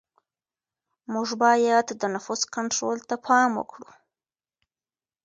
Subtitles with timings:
[1.13, 3.89] موږ باید د نفوس کنټرول ته پام وکړو.